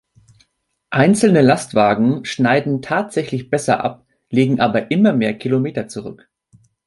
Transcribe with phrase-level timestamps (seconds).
[0.89, 6.27] Einzelne Lastwagen schneiden tatsächlich besser ab, legen aber immer mehr Kilometer zurück.